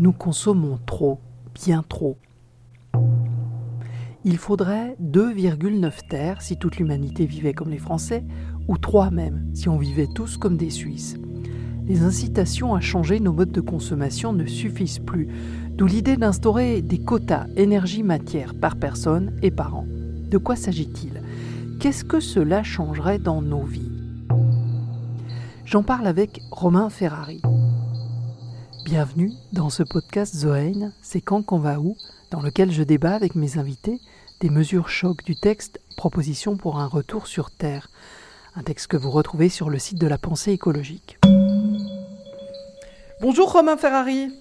Nous 0.00 0.12
consommons 0.12 0.78
trop, 0.86 1.20
bien 1.54 1.84
trop. 1.86 2.16
Il 4.24 4.38
faudrait 4.38 4.96
2,9 4.98 6.08
terres 6.08 6.40
si 6.40 6.56
toute 6.56 6.78
l'humanité 6.78 7.26
vivait 7.26 7.52
comme 7.52 7.68
les 7.68 7.76
Français, 7.76 8.24
ou 8.66 8.78
3 8.78 9.10
même 9.10 9.50
si 9.52 9.68
on 9.68 9.76
vivait 9.76 10.08
tous 10.14 10.38
comme 10.38 10.56
des 10.56 10.70
Suisses. 10.70 11.18
Les 11.84 12.02
incitations 12.02 12.74
à 12.74 12.80
changer 12.80 13.20
nos 13.20 13.34
modes 13.34 13.52
de 13.52 13.60
consommation 13.60 14.32
ne 14.32 14.46
suffisent 14.46 15.00
plus, 15.00 15.28
d'où 15.72 15.84
l'idée 15.84 16.16
d'instaurer 16.16 16.80
des 16.80 16.98
quotas 16.98 17.44
énergie-matière 17.56 18.54
par 18.54 18.76
personne 18.76 19.36
et 19.42 19.50
par 19.50 19.76
an. 19.76 19.84
De 19.86 20.38
quoi 20.38 20.56
s'agit-il? 20.56 21.20
Qu'est-ce 21.78 22.06
que 22.06 22.20
cela 22.20 22.62
changerait 22.62 23.18
dans 23.18 23.42
nos 23.42 23.64
vies? 23.64 23.92
J'en 25.66 25.82
parle 25.82 26.06
avec 26.06 26.40
Romain 26.50 26.88
Ferrari. 26.88 27.42
Bienvenue 28.90 29.30
dans 29.52 29.70
ce 29.70 29.84
podcast 29.84 30.34
Zoein, 30.34 30.90
c'est 31.00 31.20
quand 31.20 31.44
qu'on 31.44 31.60
va 31.60 31.78
où 31.78 31.96
dans 32.32 32.40
lequel 32.42 32.72
je 32.72 32.82
débat 32.82 33.14
avec 33.14 33.36
mes 33.36 33.56
invités 33.56 34.00
des 34.40 34.50
mesures 34.50 34.88
chocs 34.88 35.22
du 35.22 35.36
texte 35.36 35.80
Proposition 35.96 36.56
pour 36.56 36.80
un 36.80 36.88
retour 36.88 37.28
sur 37.28 37.52
Terre, 37.52 37.88
un 38.56 38.64
texte 38.64 38.88
que 38.88 38.96
vous 38.96 39.12
retrouvez 39.12 39.48
sur 39.48 39.70
le 39.70 39.78
site 39.78 40.00
de 40.00 40.08
la 40.08 40.18
pensée 40.18 40.50
écologique. 40.50 41.20
Bonjour 43.20 43.52
Romain 43.52 43.76
Ferrari. 43.76 44.32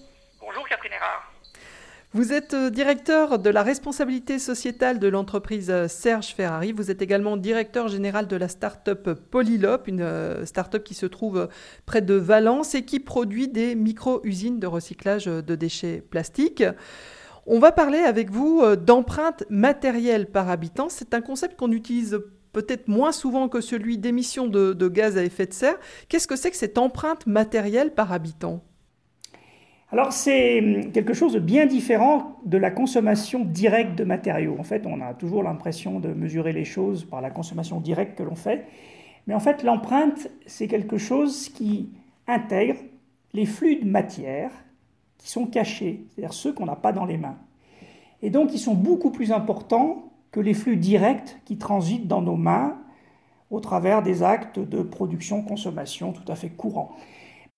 Vous 2.12 2.34
êtes 2.34 2.56
euh, 2.56 2.72
directeur 2.72 3.38
de 3.38 3.52
la 3.52 3.62
responsabilité 3.62 4.40
sociétale 4.40 4.98
de 4.98 5.08
l'entreprise 5.08 5.70
euh, 5.70 5.88
Serge 5.88 6.34
Ferrari. 6.34 6.72
Vous 6.72 6.90
êtes 6.90 7.04
également 7.04 7.38
directeur 7.38 7.88
général 7.88 8.26
de 8.26 8.36
la 8.36 8.48
start-up 8.48 9.12
Polylop, 9.30 9.88
une 9.88 10.02
euh, 10.02 10.44
start-up 10.44 10.84
qui 10.84 10.96
se 10.96 11.06
trouve 11.06 11.48
près 11.86 12.02
de 12.02 12.16
Valence 12.16 12.74
et 12.74 12.82
qui 12.82 13.00
produit 13.00 13.48
des 13.48 13.76
micro-usines 13.76 14.60
de 14.60 14.66
recyclage 14.66 15.26
de 15.26 15.54
déchets 15.56 16.02
plastiques. 16.02 16.64
On 17.46 17.60
va 17.60 17.72
parler 17.72 18.00
avec 18.00 18.32
vous 18.32 18.64
d'empreinte 18.76 19.44
matérielle 19.52 20.26
par 20.26 20.50
habitant. 20.50 20.90
C'est 20.90 21.14
un 21.14 21.22
concept 21.22 21.60
qu'on 21.60 21.72
utilise 21.72 22.20
peut-être 22.54 22.88
moins 22.88 23.12
souvent 23.12 23.50
que 23.50 23.62
celui 23.62 24.00
d'émissions 24.00 24.48
de, 24.48 24.88
gaz 24.88 25.16
à 25.16 25.24
effet 25.24 25.46
de 25.46 25.54
serre. 25.54 25.78
Qu'est-ce 26.08 26.28
que 26.28 26.36
c'est 26.36 26.50
que 26.50 26.58
cette 26.58 26.80
empreinte 26.80 27.28
matérielle 27.28 27.94
par 27.94 28.12
habitant? 28.12 28.64
Alors 29.92 30.14
c'est 30.14 30.60
hum, 30.60 30.92
quelque 30.92 31.14
chose 31.14 31.34
de 31.34 31.40
bien 31.40 31.66
différent 31.66 32.38
de 32.46 32.58
la 32.58 32.72
consommation 32.72 33.44
directe 33.44 33.96
de 33.96 34.04
matériaux. 34.04 34.56
En 34.60 34.64
fait, 34.64 34.86
on 34.86 35.02
a 35.02 35.14
toujours 35.14 35.44
l'impression 35.44 36.00
de 36.00 36.10
mesurer 36.10 36.54
les 36.54 36.66
choses 36.66 37.06
par 37.06 37.22
la 37.22 37.32
consommation 37.32 37.80
directe 37.80 38.18
que 38.18 38.24
l'on 38.24 38.36
fait. 38.36 38.66
Mais 39.28 39.34
en 39.34 39.40
fait, 39.40 39.64
l'empreinte, 39.64 40.28
c'est 40.46 40.68
quelque 40.68 40.98
chose 40.98 41.50
qui 41.50 41.90
intègre 42.28 42.80
les 43.34 43.46
flux 43.46 43.78
de 43.78 43.90
matière 43.90 44.52
qui 45.18 45.30
sont 45.30 45.46
cachés, 45.46 46.06
c'est-à-dire 46.10 46.34
ceux 46.34 46.54
qu'on 46.54 46.66
n'a 46.66 46.76
pas 46.76 46.94
dans 46.94 47.06
les 47.06 47.18
mains. 47.18 47.38
Et 48.22 48.30
donc, 48.30 48.54
ils 48.54 48.60
sont 48.60 48.74
beaucoup 48.74 49.12
plus 49.12 49.32
importants 49.32 50.12
que 50.32 50.40
les 50.40 50.54
flux 50.54 50.78
directs 50.78 51.40
qui 51.46 51.58
transitent 51.58 52.08
dans 52.08 52.22
nos 52.22 52.36
mains 52.36 52.78
au 53.52 53.60
travers 53.60 54.04
des 54.04 54.24
actes 54.24 54.60
de 54.60 54.82
production-consommation 54.82 56.14
tout 56.14 56.32
à 56.32 56.36
fait 56.36 56.50
courants. 56.50 56.96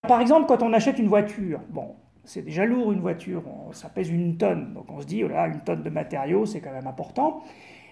Par 0.08 0.22
exemple, 0.22 0.48
quand 0.48 0.64
on 0.64 0.74
achète 0.74 0.98
une 0.98 1.08
voiture, 1.08 1.60
bon, 1.70 1.96
c'est 2.24 2.44
déjà 2.44 2.66
lourd 2.66 2.92
une 2.92 3.00
voiture, 3.00 3.44
ça 3.72 3.90
pèse 3.90 4.10
une 4.10 4.38
tonne, 4.38 4.74
donc 4.74 4.86
on 4.90 5.02
se 5.02 5.06
dit, 5.06 5.24
oh 5.24 5.30
une 5.30 5.62
tonne 5.62 5.84
de 5.84 5.90
matériaux, 5.90 6.46
c'est 6.46 6.62
quand 6.62 6.72
même 6.72 6.88
important. 6.88 7.44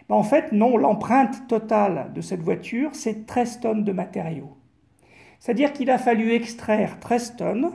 Mais 0.09 0.15
en 0.15 0.23
fait, 0.23 0.51
non, 0.51 0.77
l'empreinte 0.77 1.47
totale 1.47 2.11
de 2.13 2.21
cette 2.21 2.41
voiture, 2.41 2.89
c'est 2.93 3.25
13 3.25 3.59
tonnes 3.59 3.83
de 3.83 3.91
matériaux. 3.91 4.57
C'est-à-dire 5.39 5.71
qu'il 5.73 5.89
a 5.89 5.97
fallu 5.97 6.33
extraire 6.33 6.99
13 6.99 7.35
tonnes 7.37 7.71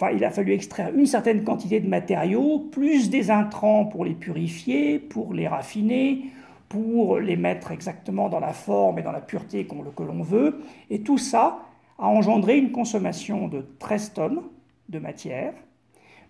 Enfin, 0.00 0.12
il 0.12 0.24
a 0.24 0.30
fallu 0.30 0.52
extraire 0.52 0.92
une 0.94 1.06
certaine 1.06 1.42
quantité 1.42 1.80
de 1.80 1.88
matériaux, 1.88 2.60
plus 2.70 3.10
des 3.10 3.32
intrants 3.32 3.84
pour 3.84 4.04
les 4.04 4.14
purifier, 4.14 5.00
pour 5.00 5.34
les 5.34 5.48
raffiner, 5.48 6.26
pour 6.68 7.18
les 7.18 7.34
mettre 7.34 7.72
exactement 7.72 8.28
dans 8.28 8.38
la 8.38 8.52
forme 8.52 9.00
et 9.00 9.02
dans 9.02 9.10
la 9.10 9.20
pureté 9.20 9.66
que 9.66 10.02
l'on 10.04 10.22
veut. 10.22 10.60
Et 10.88 11.00
tout 11.00 11.18
ça 11.18 11.64
a 11.98 12.06
engendré 12.06 12.58
une 12.58 12.70
consommation 12.70 13.48
de 13.48 13.66
13 13.80 14.12
tonnes 14.12 14.42
de 14.88 14.98
matière, 14.98 15.54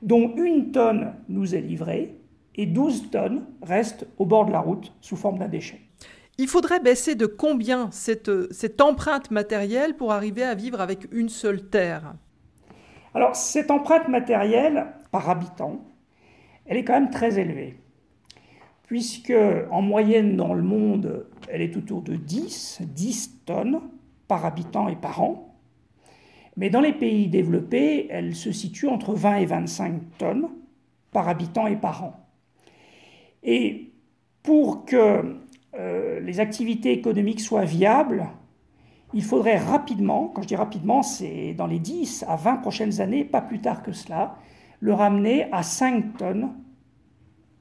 dont 0.03 0.35
une 0.37 0.73
tonne 0.73 1.15
nous 1.29 1.55
est 1.55 1.61
livrée 1.61 2.17
et 2.55 2.67
12 2.67 3.11
tonnes 3.11 3.47
restent 3.63 4.07
au 4.19 4.27
bord 4.27 4.47
de 4.47 4.53
la 4.53 4.61
route 4.61 4.93
sous 5.01 5.17
forme 5.17 5.39
d'un 5.39 5.49
déchet. 5.49 5.81
Il 6.39 6.47
faudrait 6.47 6.81
baisser 6.81 7.15
de 7.17 7.27
combien 7.27 7.91
cette, 7.91 8.53
cette 8.53 8.81
empreinte 8.81 9.31
matérielle 9.31 9.97
pour 9.97 10.13
arriver 10.13 10.45
à 10.45 10.55
vivre 10.55 10.81
avec 10.81 11.09
une 11.13 11.29
seule 11.29 11.69
terre? 11.69 12.15
Alors, 13.15 13.35
cette 13.35 13.71
empreinte 13.71 14.09
matérielle 14.09 14.87
par 15.11 15.29
habitant, 15.29 15.81
elle 16.67 16.77
est 16.77 16.85
quand 16.85 16.93
même 16.93 17.11
très 17.11 17.41
élevée, 17.41 17.81
puisque 18.87 19.33
en 19.71 19.83
moyenne 19.83 20.37
dans 20.37 20.55
le 20.55 20.63
monde, 20.63 21.27
elle 21.49 21.63
est 21.63 21.77
autour 21.77 22.03
de 22.03 22.15
10, 22.15 22.83
10 22.83 23.45
tonnes 23.47 23.81
par 24.29 24.45
habitant 24.45 24.89
et 24.89 24.97
par 24.97 25.23
an. 25.23 25.47
Mais 26.59 26.71
dans 26.71 26.81
les 26.81 26.93
pays 26.93 27.29
développés, 27.29 28.09
elle 28.11 28.35
se 28.35 28.51
situe 28.51 28.89
entre 28.89 29.15
20 29.15 29.37
et 29.37 29.47
25 29.47 30.19
tonnes 30.19 30.49
par 31.13 31.29
habitant 31.29 31.69
et 31.69 31.77
par 31.77 32.03
an. 32.03 32.27
Et 33.45 33.93
pour 34.43 34.85
que 34.85 35.37
euh, 35.79 36.19
les 36.19 36.41
activités 36.41 36.91
économiques 36.91 37.39
soient 37.39 37.65
viables, 37.65 38.27
il 39.15 39.23
faudrait 39.23 39.57
rapidement, 39.57 40.33
quand 40.35 40.43
je 40.43 40.49
dis 40.49 40.57
rapidement, 40.57 41.05
c'est 41.05 41.55
dans 41.55 41.69
les 41.69 41.79
10 41.79 42.25
à 42.27 42.35
20 42.35 42.57
prochaines 42.57 43.01
années, 43.01 43.25
pas 43.25 43.41
plus 43.41 43.61
tard 43.61 43.85
que 43.85 43.93
cela, 43.93 44.35
le 44.81 44.93
ramener 44.93 45.47
à 45.53 45.63
5 45.63 46.17
tonnes 46.17 46.55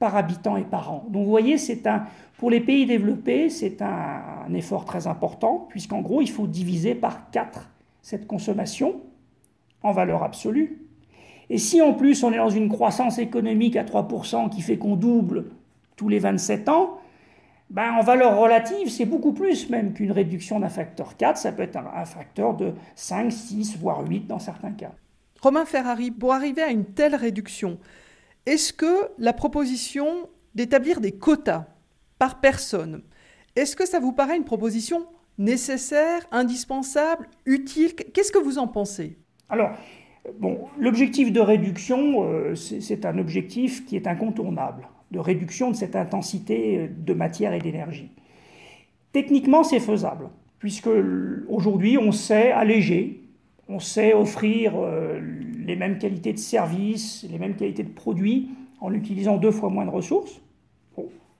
par 0.00 0.16
habitant 0.16 0.56
et 0.56 0.64
par 0.64 0.92
an. 0.92 1.06
Donc 1.08 1.22
vous 1.22 1.30
voyez, 1.30 1.56
un, 1.86 2.02
pour 2.36 2.50
les 2.50 2.60
pays 2.60 2.84
développés, 2.84 3.48
c'est 3.48 3.80
un, 3.80 4.22
un, 4.48 4.54
effort 4.54 4.84
très 4.84 5.06
important, 5.06 5.68
puisqu'en 5.68 6.00
gros, 6.00 6.20
il 6.20 6.30
faut 6.30 6.48
diviser 6.48 6.96
par 6.96 7.30
4 7.30 7.68
cette 8.08 8.26
consommation 8.26 9.02
en 9.82 9.92
valeur 9.92 10.22
absolue. 10.22 10.80
Et 11.50 11.58
si 11.58 11.82
en 11.82 11.92
plus 11.92 12.24
on 12.24 12.32
est 12.32 12.38
dans 12.38 12.48
une 12.48 12.70
croissance 12.70 13.18
économique 13.18 13.76
à 13.76 13.84
3% 13.84 14.48
qui 14.48 14.62
fait 14.62 14.78
qu'on 14.78 14.96
double 14.96 15.44
tous 15.94 16.08
les 16.08 16.18
27 16.18 16.70
ans, 16.70 17.00
ben, 17.68 17.92
en 17.92 18.02
valeur 18.02 18.38
relative, 18.38 18.88
c'est 18.88 19.04
beaucoup 19.04 19.34
plus 19.34 19.68
même 19.68 19.92
qu'une 19.92 20.10
réduction 20.10 20.58
d'un 20.58 20.70
facteur 20.70 21.18
4. 21.18 21.36
Ça 21.36 21.52
peut 21.52 21.64
être 21.64 21.76
un, 21.76 22.06
facteur 22.06 22.56
de 22.56 22.72
5, 22.94 23.30
6, 23.30 23.76
voire 23.76 24.02
8 24.08 24.26
dans 24.26 24.38
certains 24.38 24.72
cas. 24.72 24.92
Romain 25.42 25.66
Ferrari, 25.66 26.10
pour 26.10 26.32
arriver 26.32 26.62
à 26.62 26.70
une 26.70 26.86
telle 26.86 27.14
réduction, 27.14 27.78
est-ce 28.46 28.72
que 28.72 29.10
la 29.18 29.34
proposition 29.34 30.30
d'établir 30.54 31.02
des 31.02 31.12
quotas 31.12 31.66
par 32.18 32.40
personne, 32.40 33.02
est-ce 33.54 33.76
que 33.76 33.86
ça 33.86 34.00
vous 34.00 34.12
paraît 34.12 34.38
une 34.38 34.44
proposition 34.44 35.06
nécessaire, 35.38 36.26
indispensable, 36.30 37.28
utile? 37.46 37.94
Qu'est-ce 37.94 38.32
que 38.32 38.38
vous 38.38 38.58
en 38.58 38.68
pensez? 38.68 39.16
Alors, 39.48 39.70
bon, 40.38 40.66
l'objectif 40.78 41.32
de 41.32 41.40
réduction, 41.40 42.24
euh, 42.24 42.54
c'est 42.54 43.06
un 43.06 43.18
objectif 43.18 43.86
qui 43.86 43.96
est 43.96 44.06
incontournable 44.06 44.88
de 45.10 45.18
réduction 45.18 45.70
de 45.70 45.76
cette 45.76 45.96
intensité 45.96 46.88
de 46.88 47.14
matière 47.14 47.54
et 47.54 47.60
d'énergie. 47.60 48.10
Techniquement, 49.12 49.64
c'est 49.64 49.80
faisable, 49.80 50.28
puisque 50.58 50.90
aujourd'hui, 51.48 51.96
on 51.96 52.12
sait 52.12 52.52
alléger, 52.52 53.22
on 53.68 53.78
sait 53.78 54.12
offrir 54.12 54.72
euh, 54.76 55.20
les 55.58 55.76
mêmes 55.76 55.98
qualités 55.98 56.32
de 56.32 56.38
services, 56.38 57.26
les 57.30 57.38
mêmes 57.38 57.56
qualités 57.56 57.84
de 57.84 57.92
produits 57.92 58.50
en 58.80 58.92
utilisant 58.92 59.36
deux 59.36 59.50
fois 59.50 59.70
moins 59.70 59.84
de 59.84 59.90
ressources. 59.90 60.40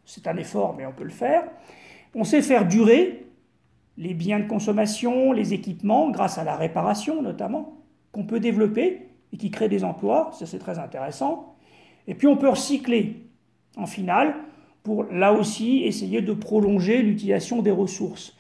c'est 0.04 0.26
un 0.26 0.36
effort, 0.36 0.75
mais 0.76 0.86
on 0.86 0.92
peut 0.92 1.04
le 1.04 1.10
faire. 1.10 1.44
On 2.15 2.25
sait 2.25 2.42
faire 2.42 2.66
durer 2.66 3.28
les 3.98 4.14
biens 4.14 4.38
de 4.38 4.47
consommation, 4.47 5.32
les 5.32 5.53
équipements, 5.53 6.10
grâce 6.10 6.38
à 6.38 6.44
la 6.44 6.56
réparation 6.56 7.20
notamment, 7.20 7.76
qu'on 8.12 8.25
peut 8.25 8.41
développer 8.41 9.09
et 9.32 9.36
qui 9.36 9.50
crée 9.50 9.69
des 9.69 9.84
emplois, 9.84 10.30
ça 10.33 10.47
c'est 10.47 10.60
très 10.60 10.78
intéressant. 10.78 11.56
Et 12.06 12.15
puis 12.15 12.28
on 12.28 12.36
peut 12.36 12.48
recycler 12.48 13.24
en 13.77 13.86
finale 13.86 14.34
pour 14.84 15.04
là 15.04 15.33
aussi 15.33 15.83
essayer 15.83 16.22
de 16.22 16.33
prolonger 16.33 17.03
l'utilisation 17.03 17.60
des 17.60 17.72
ressources. 17.72 18.34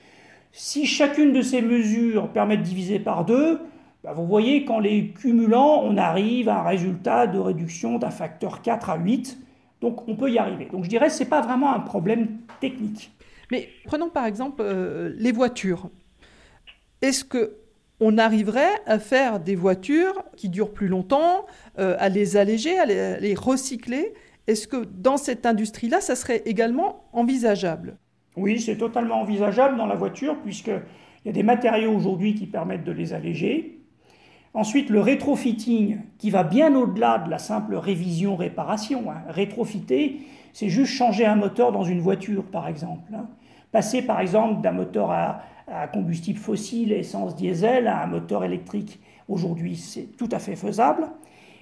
Si 0.52 0.86
chacune 0.86 1.32
de 1.32 1.42
ces 1.42 1.60
mesures 1.60 2.28
permet 2.28 2.56
de 2.56 2.62
diviser 2.62 3.00
par 3.00 3.24
deux, 3.24 3.60
bah, 4.04 4.12
vous 4.12 4.26
voyez 4.26 4.64
qu'en 4.64 4.78
les 4.78 5.08
cumulant, 5.08 5.82
on 5.84 5.96
arrive 5.96 6.48
à 6.48 6.60
un 6.60 6.62
résultat 6.62 7.26
de 7.26 7.38
réduction 7.38 7.98
d'un 7.98 8.10
facteur 8.10 8.62
4 8.62 8.90
à 8.90 8.96
8. 8.96 9.38
Donc 9.80 10.08
on 10.08 10.14
peut 10.14 10.30
y 10.30 10.38
arriver. 10.38 10.68
Donc 10.70 10.84
je 10.84 10.88
dirais 10.88 11.08
que 11.08 11.12
ce 11.12 11.24
n'est 11.24 11.28
pas 11.28 11.40
vraiment 11.40 11.74
un 11.74 11.80
problème 11.80 12.38
technique. 12.60 13.10
Mais 13.50 13.68
prenons 13.84 14.10
par 14.10 14.26
exemple 14.26 14.62
euh, 14.62 15.12
les 15.16 15.32
voitures. 15.32 15.90
Est-ce 17.02 17.24
que 17.24 17.56
on 18.00 18.16
arriverait 18.16 18.80
à 18.86 18.98
faire 18.98 19.40
des 19.40 19.56
voitures 19.56 20.22
qui 20.36 20.48
durent 20.48 20.72
plus 20.72 20.86
longtemps, 20.86 21.46
euh, 21.78 21.96
à 21.98 22.08
les 22.08 22.36
alléger, 22.36 22.78
à 22.78 22.86
les 22.86 23.34
recycler? 23.34 24.14
Est-ce 24.46 24.66
que 24.66 24.84
dans 24.84 25.16
cette 25.16 25.44
industrie-là, 25.46 26.00
ça 26.00 26.16
serait 26.16 26.42
également 26.46 27.04
envisageable? 27.12 27.98
Oui, 28.36 28.60
c'est 28.60 28.78
totalement 28.78 29.20
envisageable 29.20 29.76
dans 29.76 29.86
la 29.86 29.96
voiture, 29.96 30.36
puisqu'il 30.42 30.80
y 31.26 31.28
a 31.28 31.32
des 31.32 31.42
matériaux 31.42 31.92
aujourd'hui 31.92 32.34
qui 32.34 32.46
permettent 32.46 32.84
de 32.84 32.92
les 32.92 33.12
alléger. 33.12 33.80
Ensuite, 34.54 34.88
le 34.88 35.00
rétrofitting, 35.00 35.98
qui 36.18 36.30
va 36.30 36.44
bien 36.44 36.74
au-delà 36.74 37.18
de 37.18 37.30
la 37.30 37.38
simple 37.38 37.74
révision-réparation. 37.74 39.10
Hein. 39.10 39.22
Rétrofiter, 39.28 40.20
c'est 40.52 40.68
juste 40.68 40.92
changer 40.92 41.26
un 41.26 41.36
moteur 41.36 41.72
dans 41.72 41.84
une 41.84 42.00
voiture, 42.00 42.44
par 42.44 42.68
exemple. 42.68 43.12
Hein. 43.14 43.26
Passer, 43.72 44.02
par 44.02 44.20
exemple, 44.20 44.62
d'un 44.62 44.72
moteur 44.72 45.10
à, 45.10 45.42
combustible 45.92 46.38
fossile, 46.38 46.92
essence 46.92 47.36
diesel, 47.36 47.86
à 47.88 48.02
un 48.02 48.06
moteur 48.06 48.42
électrique. 48.42 49.00
Aujourd'hui, 49.28 49.76
c'est 49.76 50.16
tout 50.16 50.28
à 50.32 50.38
fait 50.38 50.56
faisable. 50.56 51.08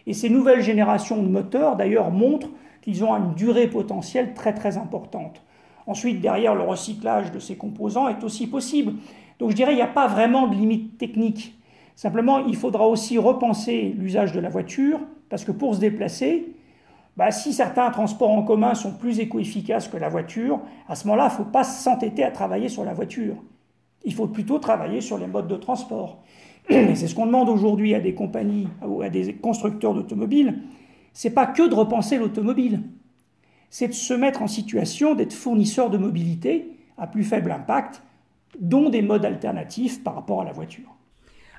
Et 0.07 0.13
ces 0.15 0.31
nouvelles 0.31 0.61
générations 0.61 1.21
de 1.21 1.29
moteurs, 1.29 1.75
d'ailleurs, 1.75 2.13
montrent 2.13 2.51
qu'ils 2.83 3.03
ont 3.03 3.17
une 3.17 3.35
durée 3.35 3.67
potentielle 3.67 4.33
très 4.35 4.55
très 4.55 4.77
importante. 4.77 5.43
Ensuite, 5.89 6.21
derrière, 6.21 6.55
le 6.55 6.63
recyclage 6.63 7.33
de 7.33 7.41
ces 7.41 7.57
composants 7.57 8.09
est 8.09 8.23
aussi 8.23 8.47
possible. 8.47 8.93
Donc 9.39 9.51
je 9.51 9.57
dirais, 9.57 9.73
il 9.73 9.77
n'y 9.77 9.83
a 9.83 9.89
pas 9.89 10.07
vraiment 10.07 10.47
de 10.47 10.55
limite 10.55 10.99
technique. 10.99 11.59
Simplement, 11.97 12.47
il 12.47 12.57
faudra 12.57 12.87
aussi 12.87 13.19
repenser 13.19 13.95
l'usage 13.97 14.33
de 14.33 14.41
la 14.41 14.49
voiture, 14.49 15.01
parce 15.29 15.45
que 15.45 15.53
pour 15.53 15.75
se 15.75 15.81
déplacer, 15.81 16.55
bah, 17.17 17.31
si 17.31 17.53
certains 17.53 17.91
transports 17.91 18.31
en 18.31 18.43
commun 18.43 18.75
sont 18.75 18.93
plus 18.93 19.21
éco-efficaces 19.21 19.89
que 19.89 19.97
la 19.97 20.09
voiture, 20.09 20.61
à 20.89 20.95
ce 20.95 21.07
moment-là, 21.07 21.29
il 21.31 21.33
ne 21.33 21.45
faut 21.45 21.51
pas 21.51 21.65
s'entêter 21.65 22.23
à 22.23 22.31
travailler 22.31 22.69
sur 22.69 22.85
la 22.85 22.93
voiture. 22.93 23.37
Il 24.05 24.15
faut 24.15 24.27
plutôt 24.27 24.59
travailler 24.59 25.01
sur 25.01 25.19
les 25.19 25.27
modes 25.27 25.49
de 25.49 25.57
transport. 25.57 26.23
Et 26.69 26.95
c'est 26.95 27.09
ce 27.09 27.15
qu'on 27.15 27.27
demande 27.27 27.49
aujourd'hui 27.49 27.95
à 27.95 28.01
des 28.01 28.15
compagnies 28.15 28.69
ou 28.87 29.01
à 29.03 29.09
des 29.09 29.35
constructeurs 29.35 29.95
d'automobiles. 29.95 30.63
C'est 31.15 31.31
pas 31.31 31.47
que 31.47 31.67
de 31.67 31.75
repenser 31.75 32.19
l'automobile, 32.19 32.83
c'est 33.71 33.89
de 33.89 33.93
se 33.93 34.15
mettre 34.15 34.43
en 34.43 34.47
situation 34.47 35.15
d'être 35.15 35.33
fournisseur 35.33 35.89
de 35.89 35.99
mobilité 35.99 36.69
à 36.99 37.07
plus 37.07 37.25
faible 37.25 37.51
impact, 37.51 38.03
dont 38.61 38.91
des 38.91 39.03
modes 39.03 39.25
alternatifs 39.25 40.03
par 40.03 40.15
rapport 40.15 40.43
à 40.43 40.45
la 40.45 40.53
voiture. 40.53 40.96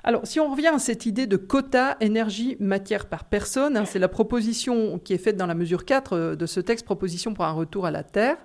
Alors, 0.04 0.26
si 0.26 0.38
on 0.40 0.50
revient 0.50 0.68
à 0.68 0.78
cette 0.78 1.06
idée 1.06 1.26
de 1.26 1.36
quota 1.36 1.96
énergie-matière 2.00 3.06
par 3.06 3.24
personne, 3.24 3.76
hein, 3.76 3.84
c'est 3.84 3.98
la 3.98 4.08
proposition 4.08 4.98
qui 4.98 5.12
est 5.12 5.18
faite 5.18 5.36
dans 5.36 5.46
la 5.46 5.54
mesure 5.54 5.84
4 5.84 6.12
euh, 6.12 6.36
de 6.36 6.46
ce 6.46 6.60
texte, 6.60 6.84
proposition 6.84 7.34
pour 7.34 7.44
un 7.44 7.52
retour 7.52 7.86
à 7.86 7.90
la 7.90 8.04
Terre. 8.04 8.36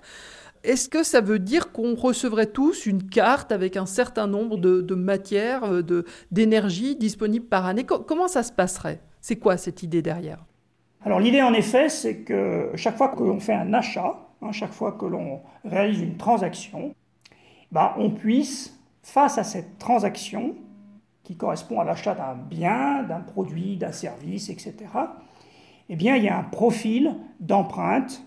Est-ce 0.64 0.88
que 0.88 1.02
ça 1.02 1.20
veut 1.20 1.38
dire 1.38 1.72
qu'on 1.72 1.94
recevrait 1.94 2.46
tous 2.46 2.86
une 2.86 3.02
carte 3.08 3.52
avec 3.52 3.76
un 3.76 3.84
certain 3.84 4.26
nombre 4.26 4.56
de, 4.56 4.94
matières, 4.94 5.64
euh, 5.64 6.04
d'énergie 6.30 6.96
disponibles 6.96 7.46
par 7.46 7.66
année? 7.66 7.84
Comment 7.84 8.28
ça 8.28 8.42
se 8.42 8.50
passerait? 8.50 9.00
C'est 9.20 9.36
quoi 9.36 9.58
cette 9.58 9.82
idée 9.82 10.00
derrière? 10.00 10.44
Alors 11.04 11.20
l'idée 11.20 11.42
en 11.42 11.52
effet, 11.52 11.90
c'est 11.90 12.20
que 12.20 12.70
chaque 12.76 12.96
fois 12.96 13.08
que 13.08 13.22
l'on 13.22 13.40
fait 13.40 13.52
un 13.52 13.74
achat, 13.74 14.16
hein, 14.40 14.52
chaque 14.52 14.72
fois 14.72 14.92
que 14.92 15.04
l'on 15.04 15.42
réalise 15.64 16.00
une 16.00 16.16
transaction, 16.16 16.94
bah, 17.70 17.94
on 17.98 18.10
puisse, 18.10 18.74
face 19.02 19.36
à 19.36 19.44
cette 19.44 19.78
transaction, 19.78 20.54
qui 21.24 21.36
correspond 21.36 21.80
à 21.80 21.84
l'achat 21.84 22.14
d'un 22.14 22.34
bien, 22.34 23.02
d'un 23.02 23.20
produit, 23.20 23.76
d'un 23.76 23.92
service, 23.92 24.50
etc., 24.50 24.74
eh 25.90 25.96
bien, 25.96 26.16
il 26.16 26.24
y 26.24 26.28
a 26.28 26.38
un 26.38 26.44
profil 26.44 27.14
d'empreinte 27.40 28.24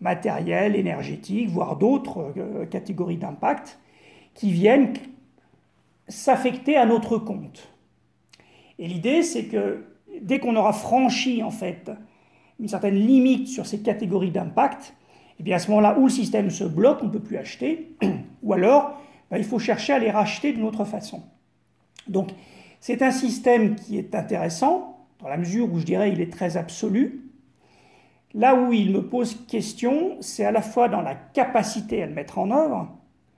matérielle, 0.00 0.76
énergétique, 0.76 1.48
voire 1.48 1.76
d'autres 1.76 2.32
euh, 2.36 2.66
catégories 2.66 3.16
d'impact 3.16 3.78
qui 4.34 4.52
viennent 4.52 4.94
s'affecter 6.08 6.76
à 6.76 6.86
notre 6.86 7.18
compte. 7.18 7.68
Et 8.78 8.88
l'idée, 8.88 9.22
c'est 9.22 9.44
que 9.46 9.84
dès 10.20 10.38
qu'on 10.38 10.56
aura 10.56 10.72
franchi 10.72 11.42
en 11.42 11.50
fait 11.50 11.90
une 12.60 12.68
certaine 12.68 12.94
limite 12.94 13.48
sur 13.48 13.66
ces 13.66 13.82
catégories 13.82 14.30
d'impact, 14.30 14.94
eh 15.40 15.42
bien 15.42 15.56
à 15.56 15.58
ce 15.58 15.68
moment-là 15.70 15.98
où 15.98 16.04
le 16.04 16.10
système 16.10 16.50
se 16.50 16.64
bloque, 16.64 16.98
on 17.02 17.06
ne 17.06 17.10
peut 17.10 17.20
plus 17.20 17.36
acheter, 17.36 17.96
ou 18.42 18.52
alors 18.52 19.00
ben, 19.30 19.38
il 19.38 19.44
faut 19.44 19.58
chercher 19.58 19.92
à 19.92 19.98
les 19.98 20.10
racheter 20.10 20.52
d'une 20.52 20.64
autre 20.64 20.84
façon. 20.84 21.22
Donc 22.08 22.30
c'est 22.80 23.02
un 23.02 23.10
système 23.10 23.76
qui 23.76 23.98
est 23.98 24.14
intéressant, 24.14 25.06
dans 25.20 25.28
la 25.28 25.36
mesure 25.36 25.72
où 25.72 25.78
je 25.78 25.84
dirais 25.84 26.12
il 26.12 26.20
est 26.20 26.32
très 26.32 26.56
absolu. 26.56 27.30
Là 28.34 28.56
où 28.56 28.72
il 28.72 28.90
me 28.90 29.02
pose 29.08 29.46
question, 29.46 30.16
c'est 30.20 30.44
à 30.44 30.50
la 30.50 30.60
fois 30.60 30.88
dans 30.88 31.00
la 31.00 31.14
capacité 31.14 32.02
à 32.02 32.06
le 32.06 32.14
mettre 32.14 32.38
en 32.38 32.50
œuvre 32.50 32.88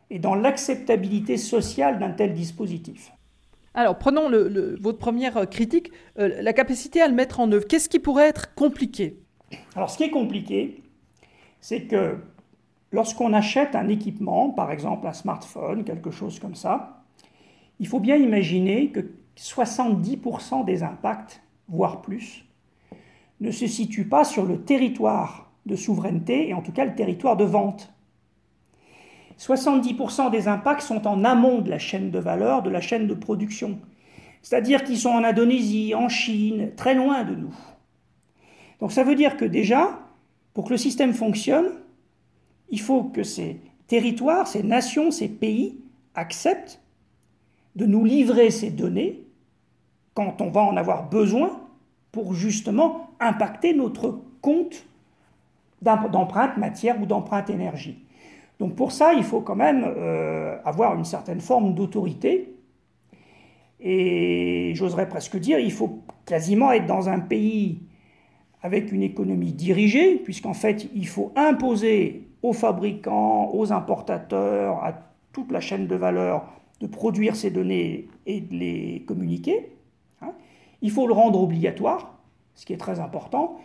et 0.09 0.19
dans 0.19 0.35
l'acceptabilité 0.35 1.37
sociale 1.37 1.99
d'un 1.99 2.11
tel 2.11 2.33
dispositif. 2.33 3.13
Alors, 3.75 3.99
prenons 3.99 4.31
votre 4.81 4.99
première 4.99 5.49
critique, 5.51 5.93
euh, 6.19 6.41
la 6.41 6.55
capacité 6.55 7.03
à 7.03 7.09
le 7.09 7.15
mettre 7.15 7.41
en 7.41 7.53
œuvre. 7.53 7.67
Qu'est-ce 7.67 7.91
qui 7.91 7.99
pourrait 7.99 8.27
être 8.27 8.55
compliqué? 8.55 9.21
Alors, 9.75 9.91
ce 9.91 9.99
qui 9.99 10.05
est 10.05 10.11
compliqué, 10.11 10.83
c'est 11.61 11.83
que 11.83 12.17
lorsqu'on 12.91 13.35
achète 13.35 13.75
un 13.75 13.89
équipement, 13.89 14.49
par 14.49 14.73
exemple 14.73 15.07
un 15.07 15.13
smartphone, 15.13 15.85
quelque 15.85 16.11
chose 16.11 16.39
comme 16.39 16.55
ça, 16.55 16.96
il 17.79 17.87
faut 17.87 18.01
bien 18.01 18.17
imaginer 18.17 18.91
que 18.91 19.01
70% 19.37 20.65
des 20.65 20.83
impacts, 20.83 21.43
voire 21.69 22.03
plus, 22.03 22.45
ne 23.41 23.51
se 23.51 23.67
situent 23.67 24.09
pas 24.09 24.25
sur 24.25 24.47
le 24.47 24.63
territoire 24.63 25.51
de 25.67 25.77
souveraineté 25.77 26.49
et 26.49 26.55
en 26.55 26.63
tout 26.63 26.73
cas 26.73 26.85
le 26.85 26.95
territoire 26.95 27.37
de 27.37 27.45
vente. 27.45 27.93
70% 29.39 30.31
des 30.31 30.49
impacts 30.49 30.81
sont 30.81 31.07
en 31.07 31.23
amont 31.25 31.61
de 31.61 31.69
la 31.69 31.79
chaîne 31.79 32.11
de 32.11 32.19
valeur, 32.19 32.63
de 32.63 32.71
la 32.71 32.81
chaîne 32.81 33.07
de 33.07 33.15
production. 33.15 33.79
C'est-à-dire 34.41 34.85
qu'ils 34.85 34.99
sont 34.99 35.11
en 35.11 35.25
Indonésie, 35.25 35.95
en 35.95 36.09
Chine, 36.09 36.73
très 36.77 36.95
loin 36.95 37.25
de 37.25 37.35
nous. 37.35 37.55
Donc 38.81 38.93
ça 38.93 39.05
veut 39.05 39.15
dire 39.15 39.37
que 39.37 39.45
déjà, 39.45 40.01
pour 40.55 40.65
que 40.65 40.71
le 40.71 40.79
système 40.79 41.13
fonctionne, 41.13 41.71
il 42.71 42.81
faut 42.81 43.05
que 43.05 43.23
ces 43.23 43.61
territoires, 43.87 44.47
ces 44.47 44.63
nations, 44.63 45.11
ces 45.11 45.29
pays 45.29 45.79
acceptent 46.15 46.81
de 47.77 47.87
nous 47.87 48.05
livrer 48.05 48.51
ces 48.51 48.71
données 48.71 49.23
quand 50.15 50.41
on 50.41 50.51
va 50.51 50.63
en 50.63 50.77
avoir 50.77 51.09
besoin 51.09 51.61
pour 52.11 52.35
justement 52.35 53.11
impacter 53.21 53.75
notre 53.75 54.19
compte 54.41 54.87
d'empreinte 55.83 56.57
matière 56.57 57.01
ou 57.01 57.07
d'empreinte 57.07 57.51
énergie. 57.51 58.03
Donc 58.59 58.75
pour 58.75 58.93
ça, 58.93 59.13
il 59.13 59.23
faut 59.23 59.43
quand 59.43 59.55
même 59.55 59.85
euh, 59.85 60.57
avoir 60.65 60.97
une 60.97 61.05
certaine 61.05 61.41
forme 61.41 61.75
d'autorité. 61.75 62.55
Et 63.79 64.73
j'oserais 64.75 65.09
presque 65.09 65.37
dire, 65.37 65.59
il 65.59 65.71
faut 65.73 66.01
quasiment 66.25 66.73
être 66.73 66.87
dans 66.87 67.11
un 67.11 67.21
pays 67.21 67.83
avec 68.63 68.91
une 68.91 69.03
économie 69.03 69.53
dirigée, 69.53 70.17
puisqu'en 70.17 70.55
fait, 70.55 70.89
il 70.95 71.07
faut 71.07 71.31
imposer 71.37 72.27
aux 72.43 72.55
fabricants, 72.55 73.51
aux 73.53 73.71
importateurs, 73.71 74.83
à 74.83 74.95
toute 75.33 75.53
la 75.53 75.61
chaîne 75.61 75.87
de 75.87 75.95
valeur 75.95 76.47
de 76.81 76.87
produire 76.87 77.37
ces 77.37 77.51
données 77.51 78.09
et 78.27 78.41
de 78.41 78.55
les 78.55 79.05
communiquer. 79.07 79.71
Hein. 80.21 80.33
Il 80.83 80.91
faut 80.91 81.07
le 81.07 81.15
rendre 81.15 81.41
obligatoire, 81.43 82.19
ce 82.55 82.67
qui 82.67 82.73
est 82.73 82.79
très 82.79 83.01
important. 83.01 83.59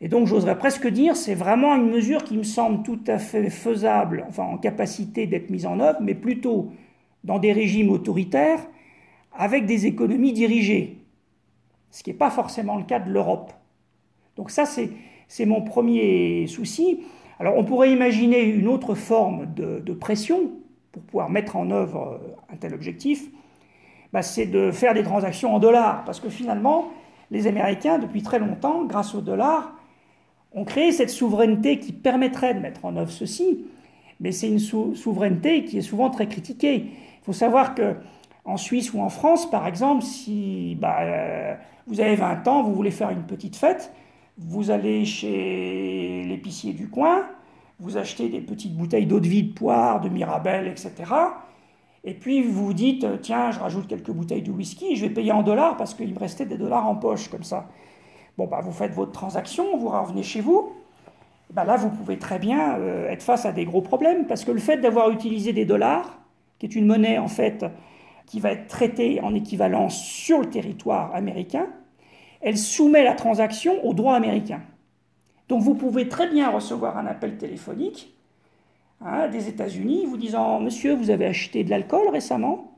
Et 0.00 0.08
donc 0.08 0.26
j'oserais 0.26 0.58
presque 0.58 0.86
dire, 0.86 1.16
c'est 1.16 1.34
vraiment 1.34 1.74
une 1.76 1.90
mesure 1.90 2.24
qui 2.24 2.36
me 2.36 2.42
semble 2.42 2.82
tout 2.82 3.00
à 3.06 3.18
fait 3.18 3.48
faisable, 3.50 4.24
enfin 4.28 4.44
en 4.44 4.58
capacité 4.58 5.26
d'être 5.26 5.50
mise 5.50 5.66
en 5.66 5.80
œuvre, 5.80 5.98
mais 6.00 6.14
plutôt 6.14 6.70
dans 7.22 7.38
des 7.38 7.52
régimes 7.52 7.90
autoritaires 7.90 8.66
avec 9.32 9.66
des 9.66 9.86
économies 9.86 10.32
dirigées, 10.32 10.98
ce 11.90 12.02
qui 12.02 12.10
n'est 12.10 12.16
pas 12.16 12.30
forcément 12.30 12.76
le 12.76 12.84
cas 12.84 12.98
de 12.98 13.10
l'Europe. 13.10 13.52
Donc 14.36 14.50
ça, 14.50 14.64
c'est 14.66 15.46
mon 15.46 15.62
premier 15.62 16.46
souci. 16.46 17.00
Alors 17.38 17.56
on 17.56 17.64
pourrait 17.64 17.92
imaginer 17.92 18.42
une 18.42 18.68
autre 18.68 18.94
forme 18.94 19.46
de 19.54 19.92
pression 19.92 20.52
pour 20.94 21.02
pouvoir 21.02 21.28
mettre 21.28 21.56
en 21.56 21.72
œuvre 21.72 22.20
un 22.52 22.56
tel 22.56 22.72
objectif, 22.72 23.28
bah, 24.12 24.22
c'est 24.22 24.46
de 24.46 24.70
faire 24.70 24.94
des 24.94 25.02
transactions 25.02 25.52
en 25.52 25.58
dollars. 25.58 26.04
Parce 26.04 26.20
que 26.20 26.28
finalement, 26.28 26.90
les 27.32 27.48
Américains, 27.48 27.98
depuis 27.98 28.22
très 28.22 28.38
longtemps, 28.38 28.84
grâce 28.84 29.12
au 29.16 29.20
dollar, 29.20 29.72
ont 30.52 30.64
créé 30.64 30.92
cette 30.92 31.10
souveraineté 31.10 31.80
qui 31.80 31.92
permettrait 31.92 32.54
de 32.54 32.60
mettre 32.60 32.84
en 32.84 32.96
œuvre 32.96 33.10
ceci. 33.10 33.66
Mais 34.20 34.30
c'est 34.30 34.48
une 34.48 34.60
souveraineté 34.60 35.64
qui 35.64 35.78
est 35.78 35.82
souvent 35.82 36.10
très 36.10 36.28
critiquée. 36.28 36.76
Il 36.76 37.24
faut 37.24 37.32
savoir 37.32 37.74
que 37.74 37.96
en 38.44 38.56
Suisse 38.56 38.94
ou 38.94 39.00
en 39.00 39.08
France, 39.08 39.50
par 39.50 39.66
exemple, 39.66 40.04
si 40.04 40.76
bah, 40.80 40.98
euh, 41.00 41.54
vous 41.88 42.00
avez 42.00 42.14
20 42.14 42.46
ans, 42.46 42.62
vous 42.62 42.72
voulez 42.72 42.92
faire 42.92 43.10
une 43.10 43.24
petite 43.24 43.56
fête, 43.56 43.92
vous 44.38 44.70
allez 44.70 45.04
chez 45.04 46.22
l'épicier 46.24 46.72
du 46.72 46.88
coin, 46.88 47.26
vous 47.80 47.96
achetez 47.96 48.28
des 48.28 48.40
petites 48.40 48.76
bouteilles 48.76 49.06
d'eau 49.06 49.20
de 49.20 49.26
vie, 49.26 49.42
de 49.42 49.52
poire, 49.52 50.00
de 50.00 50.08
mirabelle, 50.08 50.68
etc. 50.68 50.92
Et 52.04 52.14
puis 52.14 52.42
vous 52.42 52.66
vous 52.66 52.74
dites, 52.74 53.04
euh, 53.04 53.16
tiens, 53.20 53.50
je 53.50 53.58
rajoute 53.58 53.86
quelques 53.86 54.10
bouteilles 54.10 54.42
de 54.42 54.50
whisky, 54.50 54.96
je 54.96 55.06
vais 55.06 55.12
payer 55.12 55.32
en 55.32 55.42
dollars 55.42 55.76
parce 55.76 55.94
qu'il 55.94 56.12
me 56.12 56.18
restait 56.18 56.46
des 56.46 56.58
dollars 56.58 56.86
en 56.88 56.96
poche, 56.96 57.28
comme 57.28 57.42
ça. 57.42 57.68
Bon, 58.36 58.46
bah, 58.46 58.60
vous 58.62 58.72
faites 58.72 58.92
votre 58.92 59.12
transaction, 59.12 59.76
vous 59.78 59.88
revenez 59.88 60.22
chez 60.22 60.40
vous. 60.40 60.72
Bah, 61.52 61.64
là, 61.64 61.76
vous 61.76 61.88
pouvez 61.88 62.18
très 62.18 62.38
bien 62.38 62.76
euh, 62.78 63.08
être 63.08 63.22
face 63.22 63.46
à 63.46 63.52
des 63.52 63.64
gros 63.64 63.80
problèmes 63.80 64.26
parce 64.26 64.44
que 64.44 64.50
le 64.50 64.58
fait 64.58 64.78
d'avoir 64.78 65.10
utilisé 65.10 65.52
des 65.52 65.64
dollars, 65.64 66.18
qui 66.58 66.66
est 66.66 66.74
une 66.74 66.86
monnaie 66.86 67.18
en 67.18 67.28
fait 67.28 67.64
qui 68.26 68.40
va 68.40 68.52
être 68.52 68.66
traitée 68.68 69.20
en 69.20 69.34
équivalence 69.34 69.96
sur 69.96 70.40
le 70.40 70.46
territoire 70.46 71.14
américain, 71.14 71.68
elle 72.40 72.58
soumet 72.58 73.04
la 73.04 73.14
transaction 73.14 73.84
au 73.84 73.94
droit 73.94 74.14
américain. 74.14 74.60
Donc 75.48 75.62
vous 75.62 75.74
pouvez 75.74 76.08
très 76.08 76.28
bien 76.28 76.50
recevoir 76.50 76.96
un 76.98 77.06
appel 77.06 77.36
téléphonique 77.36 78.14
Hein, 79.00 79.28
des 79.28 79.48
États-Unis 79.48 80.06
vous 80.06 80.16
disant 80.16 80.60
Monsieur, 80.60 80.94
vous 80.94 81.10
avez 81.10 81.26
acheté 81.26 81.62
de 81.62 81.70
l'alcool 81.70 82.08
récemment, 82.08 82.72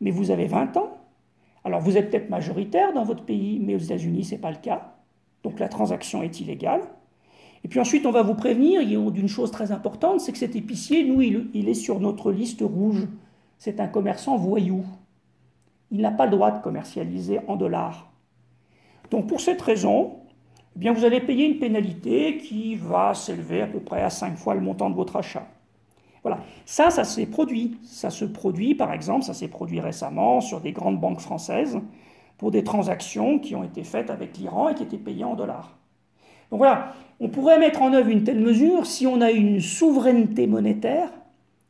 mais 0.00 0.12
vous 0.12 0.30
avez 0.30 0.46
20 0.46 0.76
ans. 0.76 0.96
Alors 1.64 1.80
vous 1.80 1.96
êtes 1.96 2.10
peut-être 2.10 2.30
majoritaire 2.30 2.92
dans 2.92 3.02
votre 3.02 3.24
pays, 3.24 3.58
mais 3.60 3.74
aux 3.74 3.78
États-Unis, 3.78 4.24
ce 4.24 4.32
n'est 4.32 4.40
pas 4.40 4.50
le 4.50 4.58
cas. 4.58 4.94
Donc 5.42 5.58
la 5.58 5.68
transaction 5.68 6.22
est 6.22 6.40
illégale. 6.40 6.82
Et 7.64 7.68
puis 7.68 7.80
ensuite, 7.80 8.06
on 8.06 8.12
va 8.12 8.22
vous 8.22 8.34
prévenir 8.34 8.84
d'une 9.10 9.28
chose 9.28 9.50
très 9.50 9.72
importante, 9.72 10.20
c'est 10.20 10.32
que 10.32 10.38
cet 10.38 10.56
épicier, 10.56 11.04
nous, 11.04 11.20
il, 11.20 11.68
est 11.68 11.74
sur 11.74 12.00
notre 12.00 12.32
liste 12.32 12.60
rouge. 12.60 13.06
C'est 13.58 13.80
un 13.80 13.86
commerçant 13.86 14.36
voyou. 14.36 14.84
Il 15.90 16.00
n'a 16.00 16.10
pas 16.10 16.26
le 16.26 16.32
droit 16.32 16.50
de 16.50 16.62
commercialiser 16.62 17.38
en 17.46 17.56
dollars. 17.56 18.10
Donc 19.10 19.28
pour 19.28 19.40
cette 19.40 19.62
raison, 19.62 20.14
eh 20.74 20.78
bien, 20.78 20.92
vous 20.92 21.04
allez 21.04 21.20
payer 21.20 21.46
une 21.46 21.58
pénalité 21.58 22.38
qui 22.38 22.76
va 22.76 23.14
s'élever 23.14 23.62
à 23.62 23.66
peu 23.66 23.80
près 23.80 24.02
à 24.02 24.10
5 24.10 24.36
fois 24.36 24.54
le 24.54 24.60
montant 24.60 24.88
de 24.88 24.94
votre 24.94 25.16
achat. 25.16 25.46
Voilà. 26.22 26.38
Ça, 26.64 26.90
ça 26.90 27.04
s'est 27.04 27.26
produit. 27.26 27.76
Ça 27.82 28.10
se 28.10 28.24
produit, 28.24 28.74
par 28.74 28.92
exemple, 28.92 29.24
ça 29.24 29.34
s'est 29.34 29.48
produit 29.48 29.80
récemment 29.80 30.40
sur 30.40 30.60
des 30.60 30.72
grandes 30.72 31.00
banques 31.00 31.20
françaises 31.20 31.78
pour 32.38 32.50
des 32.50 32.64
transactions 32.64 33.38
qui 33.38 33.54
ont 33.54 33.64
été 33.64 33.84
faites 33.84 34.10
avec 34.10 34.38
l'Iran 34.38 34.70
et 34.70 34.74
qui 34.74 34.82
étaient 34.82 34.96
payées 34.96 35.24
en 35.24 35.34
dollars. 35.34 35.76
Donc 36.50 36.58
voilà, 36.58 36.94
on 37.20 37.28
pourrait 37.28 37.58
mettre 37.58 37.82
en 37.82 37.92
œuvre 37.92 38.08
une 38.08 38.24
telle 38.24 38.40
mesure 38.40 38.86
si 38.86 39.06
on 39.06 39.20
a 39.20 39.30
une 39.30 39.60
souveraineté 39.60 40.46
monétaire 40.46 41.08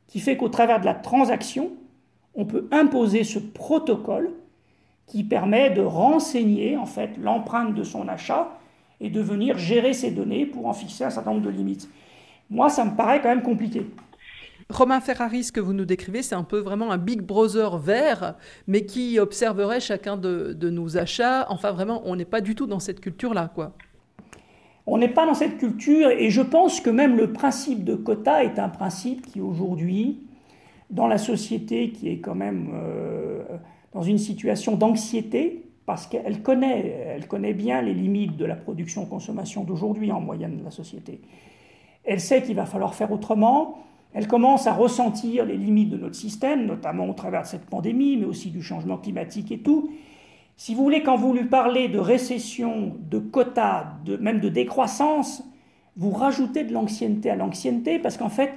qui 0.08 0.20
fait 0.20 0.36
qu'au 0.36 0.48
travers 0.48 0.80
de 0.80 0.84
la 0.84 0.94
transaction, 0.94 1.70
on 2.34 2.44
peut 2.44 2.68
imposer 2.72 3.24
ce 3.24 3.38
protocole 3.38 4.30
qui 5.06 5.24
permet 5.24 5.70
de 5.70 5.82
renseigner 5.82 6.76
en 6.76 6.86
fait 6.86 7.16
l'empreinte 7.18 7.74
de 7.74 7.84
son 7.84 8.08
achat 8.08 8.58
et 9.02 9.10
de 9.10 9.20
venir 9.20 9.58
gérer 9.58 9.92
ces 9.92 10.12
données 10.12 10.46
pour 10.46 10.66
en 10.66 10.72
fixer 10.72 11.04
un 11.04 11.10
certain 11.10 11.32
nombre 11.32 11.44
de 11.44 11.50
limites. 11.50 11.90
Moi, 12.48 12.70
ça 12.70 12.84
me 12.84 12.96
paraît 12.96 13.20
quand 13.20 13.28
même 13.28 13.42
compliqué. 13.42 13.84
Romain 14.70 15.00
Ferrari, 15.00 15.42
ce 15.44 15.52
que 15.52 15.60
vous 15.60 15.72
nous 15.72 15.84
décrivez, 15.84 16.22
c'est 16.22 16.36
un 16.36 16.44
peu 16.44 16.58
vraiment 16.58 16.92
un 16.92 16.98
Big 16.98 17.20
Brother 17.20 17.76
vert, 17.78 18.36
mais 18.68 18.86
qui 18.86 19.18
observerait 19.18 19.80
chacun 19.80 20.16
de, 20.16 20.56
nos 20.70 20.96
achats. 20.96 21.46
Enfin, 21.50 21.72
vraiment, 21.72 22.02
on 22.04 22.14
n'est 22.14 22.24
pas 22.24 22.40
du 22.40 22.54
tout 22.54 22.66
dans 22.66 22.78
cette 22.78 23.00
culture-là, 23.00 23.50
quoi. 23.52 23.72
On 24.86 24.98
n'est 24.98 25.08
pas 25.08 25.26
dans 25.26 25.34
cette 25.34 25.58
culture, 25.58 26.10
et 26.10 26.30
je 26.30 26.42
pense 26.42 26.80
que 26.80 26.90
même 26.90 27.16
le 27.16 27.32
principe 27.32 27.84
de 27.84 27.94
quota 27.94 28.44
est 28.44 28.58
un 28.58 28.68
principe 28.68 29.26
qui 29.26 29.40
aujourd'hui, 29.40 30.20
dans 30.90 31.06
la 31.06 31.18
société 31.18 31.90
qui 31.90 32.08
est 32.08 32.18
quand 32.18 32.34
même 32.34 32.70
euh, 32.74 33.42
dans 33.92 34.02
une 34.02 34.18
situation 34.18 34.76
d'anxiété, 34.76 35.61
parce 35.86 36.06
qu'elle 36.06 36.42
connaît, 36.42 37.14
elle 37.16 37.26
connaît 37.26 37.54
bien 37.54 37.82
les 37.82 37.94
limites 37.94 38.36
de 38.36 38.44
la 38.44 38.56
production-consommation 38.56 39.64
d'aujourd'hui 39.64 40.12
en 40.12 40.20
moyenne 40.20 40.58
de 40.58 40.64
la 40.64 40.70
société. 40.70 41.20
Elle 42.04 42.20
sait 42.20 42.42
qu'il 42.42 42.56
va 42.56 42.66
falloir 42.66 42.94
faire 42.94 43.12
autrement, 43.12 43.78
elle 44.14 44.28
commence 44.28 44.66
à 44.66 44.74
ressentir 44.74 45.46
les 45.46 45.56
limites 45.56 45.90
de 45.90 45.96
notre 45.96 46.14
système, 46.14 46.66
notamment 46.66 47.08
au 47.08 47.14
travers 47.14 47.42
de 47.42 47.46
cette 47.46 47.64
pandémie, 47.64 48.16
mais 48.16 48.26
aussi 48.26 48.50
du 48.50 48.62
changement 48.62 48.98
climatique 48.98 49.50
et 49.50 49.58
tout. 49.58 49.90
Si 50.56 50.74
vous 50.74 50.82
voulez, 50.82 51.02
quand 51.02 51.16
vous 51.16 51.32
lui 51.32 51.44
parlez 51.44 51.88
de 51.88 51.98
récession, 51.98 52.94
de 53.10 53.18
quotas, 53.18 53.94
même 54.20 54.40
de 54.40 54.50
décroissance, 54.50 55.42
vous 55.96 56.10
rajoutez 56.10 56.64
de 56.64 56.72
l'ancienneté 56.72 57.30
à 57.30 57.36
l'ancienneté, 57.36 57.98
parce 57.98 58.18
qu'en 58.18 58.28
fait, 58.28 58.52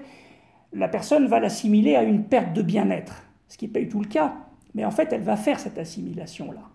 la 0.73 0.89
personne 0.89 1.27
va 1.27 1.39
l'assimiler 1.39 1.95
à 1.95 2.03
une 2.03 2.25
perte 2.25 2.53
de 2.53 2.61
bien-être, 2.61 3.23
ce 3.47 3.57
qui 3.57 3.65
n'est 3.65 3.71
pas 3.71 3.79
du 3.79 3.87
tout 3.87 4.01
le 4.01 4.07
cas. 4.07 4.33
Mais 4.73 4.83
en 4.83 4.91
fait, 4.91 5.13
elle 5.13 5.23
va 5.23 5.37
faire 5.37 5.59
cette 5.59 5.77
assimilation-là. 5.77 6.74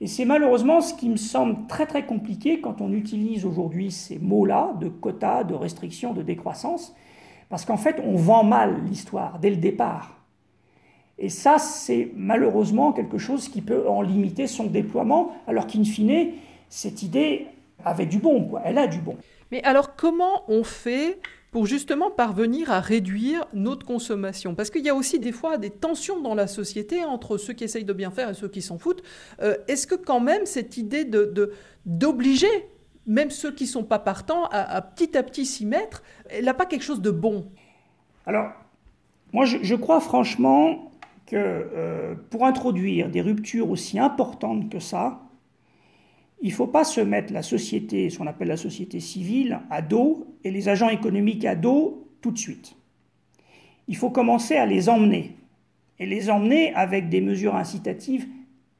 Et 0.00 0.06
c'est 0.06 0.24
malheureusement 0.24 0.80
ce 0.80 0.94
qui 0.94 1.08
me 1.08 1.16
semble 1.16 1.66
très 1.66 1.86
très 1.86 2.06
compliqué 2.06 2.60
quand 2.60 2.80
on 2.80 2.92
utilise 2.92 3.44
aujourd'hui 3.44 3.90
ces 3.90 4.18
mots-là 4.18 4.74
de 4.80 4.88
quotas, 4.88 5.44
de 5.44 5.54
restrictions, 5.54 6.12
de 6.12 6.22
décroissance, 6.22 6.94
parce 7.48 7.64
qu'en 7.64 7.76
fait, 7.76 8.00
on 8.04 8.14
vend 8.14 8.44
mal 8.44 8.84
l'histoire 8.84 9.38
dès 9.38 9.50
le 9.50 9.56
départ. 9.56 10.18
Et 11.18 11.30
ça, 11.30 11.58
c'est 11.58 12.12
malheureusement 12.14 12.92
quelque 12.92 13.18
chose 13.18 13.48
qui 13.48 13.60
peut 13.60 13.88
en 13.88 14.02
limiter 14.02 14.46
son 14.46 14.66
déploiement, 14.66 15.32
alors 15.48 15.66
qu'in 15.66 15.82
fine, 15.82 16.32
cette 16.68 17.02
idée 17.02 17.46
avait 17.84 18.06
du 18.06 18.18
bon, 18.18 18.44
quoi. 18.44 18.62
elle 18.64 18.78
a 18.78 18.86
du 18.86 18.98
bon. 18.98 19.16
Mais 19.50 19.62
alors, 19.64 19.96
comment 19.96 20.44
on 20.48 20.62
fait 20.62 21.18
pour 21.50 21.66
justement 21.66 22.10
parvenir 22.10 22.70
à 22.70 22.80
réduire 22.80 23.46
notre 23.54 23.86
consommation. 23.86 24.54
Parce 24.54 24.70
qu'il 24.70 24.84
y 24.84 24.88
a 24.88 24.94
aussi 24.94 25.18
des 25.18 25.32
fois 25.32 25.56
des 25.56 25.70
tensions 25.70 26.20
dans 26.20 26.34
la 26.34 26.46
société 26.46 27.04
entre 27.04 27.38
ceux 27.38 27.54
qui 27.54 27.64
essayent 27.64 27.84
de 27.84 27.92
bien 27.92 28.10
faire 28.10 28.28
et 28.28 28.34
ceux 28.34 28.48
qui 28.48 28.62
s'en 28.62 28.78
foutent. 28.78 29.02
Euh, 29.40 29.56
est-ce 29.66 29.86
que 29.86 29.94
quand 29.94 30.20
même 30.20 30.44
cette 30.44 30.76
idée 30.76 31.04
de, 31.04 31.52
d'obliger 31.86 32.68
même 33.06 33.30
ceux 33.30 33.50
qui 33.50 33.64
ne 33.64 33.68
sont 33.68 33.84
pas 33.84 33.98
partants, 33.98 34.44
à, 34.50 34.82
petit 34.82 35.16
à 35.16 35.22
petit 35.22 35.46
s'y 35.46 35.64
mettre, 35.64 36.02
elle 36.28 36.44
n'a 36.44 36.52
pas 36.52 36.66
quelque 36.66 36.82
chose 36.82 37.00
de 37.00 37.10
bon? 37.10 37.50
Alors, 38.26 38.52
moi, 39.32 39.46
je, 39.46 39.74
crois 39.74 40.00
franchement 40.00 40.92
que 41.24 41.36
euh, 41.36 42.14
pour 42.28 42.44
introduire 42.44 43.08
des 43.08 43.22
ruptures 43.22 43.70
aussi 43.70 43.98
importantes 43.98 44.70
que 44.70 44.78
ça, 44.78 45.22
il 46.42 46.50
ne 46.50 46.54
faut 46.54 46.66
pas 46.66 46.84
se 46.84 47.00
mettre 47.00 47.32
la 47.32 47.42
société, 47.42 48.10
ce 48.10 48.18
qu'on 48.18 48.26
appelle 48.26 48.48
la 48.48 48.58
société 48.58 49.00
civile, 49.00 49.60
à 49.70 49.80
dos 49.80 50.26
et 50.44 50.50
les 50.50 50.68
agents 50.68 50.88
économiques 50.88 51.44
à 51.44 51.54
dos 51.54 52.08
tout 52.20 52.30
de 52.30 52.38
suite. 52.38 52.74
Il 53.86 53.96
faut 53.96 54.10
commencer 54.10 54.56
à 54.56 54.66
les 54.66 54.88
emmener, 54.88 55.36
et 55.98 56.06
les 56.06 56.30
emmener 56.30 56.74
avec 56.74 57.08
des 57.08 57.20
mesures 57.20 57.56
incitatives 57.56 58.26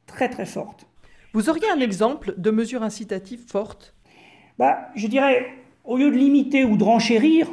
très 0.07 0.29
très 0.29 0.47
fortes. 0.47 0.87
Vous 1.33 1.49
auriez 1.49 1.71
un 1.71 1.81
exemple 1.81 2.35
de 2.37 2.51
mesures 2.51 2.83
incitatives 2.83 3.47
fortes 3.47 3.95
bah, 4.59 4.89
Je 4.95 5.07
dirais, 5.07 5.47
au 5.85 5.97
lieu 5.97 6.11
de 6.11 6.17
limiter 6.17 6.65
ou 6.65 6.77
de 6.77 6.85
renchérir, 6.85 7.49